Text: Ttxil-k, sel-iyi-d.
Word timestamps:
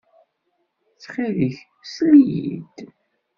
Ttxil-k, 0.93 1.55
sel-iyi-d. 1.93 2.75